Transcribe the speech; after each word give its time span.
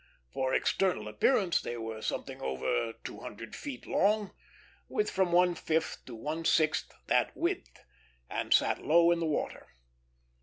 For 0.33 0.51
external 0.51 1.07
appearance, 1.07 1.61
they 1.61 1.77
were 1.77 2.01
something 2.01 2.41
over 2.41 2.93
two 3.03 3.19
hundred 3.19 3.55
feet 3.55 3.85
long, 3.85 4.31
with 4.89 5.11
from 5.11 5.31
one 5.31 5.53
fifth 5.53 6.03
to 6.07 6.15
one 6.15 6.43
sixth 6.43 6.91
that 7.05 7.37
width, 7.37 7.85
and 8.27 8.51
sat 8.51 8.81
low 8.83 9.11
in 9.11 9.19
the 9.19 9.27
water. 9.27 9.67